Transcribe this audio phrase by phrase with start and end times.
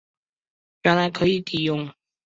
[0.81, 1.93] 原来可以抵用